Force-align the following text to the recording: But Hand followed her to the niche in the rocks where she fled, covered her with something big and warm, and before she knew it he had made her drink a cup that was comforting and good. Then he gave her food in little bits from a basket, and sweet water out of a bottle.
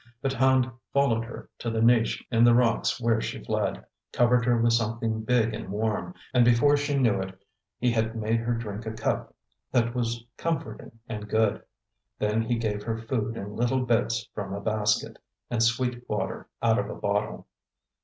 But 0.19 0.33
Hand 0.33 0.71
followed 0.91 1.25
her 1.25 1.47
to 1.59 1.69
the 1.69 1.79
niche 1.79 2.25
in 2.31 2.43
the 2.43 2.55
rocks 2.55 2.99
where 2.99 3.21
she 3.21 3.43
fled, 3.43 3.85
covered 4.11 4.45
her 4.45 4.59
with 4.59 4.73
something 4.73 5.21
big 5.21 5.53
and 5.53 5.69
warm, 5.69 6.15
and 6.33 6.43
before 6.43 6.75
she 6.75 6.97
knew 6.97 7.21
it 7.21 7.39
he 7.77 7.91
had 7.91 8.15
made 8.15 8.37
her 8.39 8.55
drink 8.55 8.87
a 8.87 8.93
cup 8.93 9.35
that 9.71 9.93
was 9.93 10.23
comforting 10.37 10.97
and 11.07 11.29
good. 11.29 11.61
Then 12.17 12.41
he 12.41 12.55
gave 12.57 12.81
her 12.81 12.97
food 12.97 13.37
in 13.37 13.55
little 13.55 13.85
bits 13.85 14.27
from 14.33 14.55
a 14.55 14.59
basket, 14.59 15.19
and 15.51 15.61
sweet 15.61 16.09
water 16.09 16.49
out 16.63 16.79
of 16.79 16.89
a 16.89 16.95
bottle. 16.95 17.45